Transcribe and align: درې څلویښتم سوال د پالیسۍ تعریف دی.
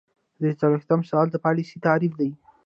درې 0.41 0.51
څلویښتم 0.61 0.99
سوال 1.09 1.27
د 1.31 1.35
پالیسۍ 1.45 1.77
تعریف 1.87 2.13
دی. 2.19 2.29